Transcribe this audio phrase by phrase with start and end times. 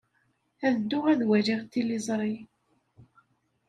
[0.65, 2.35] Ad dduɣ ad waliɣ tiliẓri.